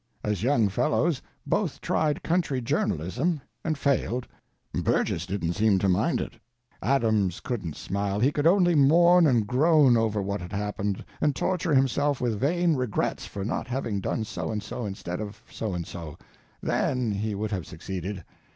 [0.23, 4.27] As young fellows both tried country journalism—and failed.
[4.73, 6.39] Burgess didn't seem to mind it;
[6.81, 11.75] Adams couldn't smile, he could only mourn and groan over what had happened and torture
[11.75, 15.85] himself with vain regrets for not having done so and so instead of so and
[15.85, 18.23] so—_then _he would have succeeded.